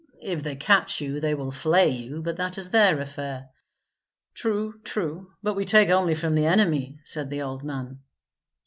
[0.23, 3.49] If they catch you they will flay you; but that is their affair."
[4.33, 7.99] "True, true; but we take only from the enemy," said the old man.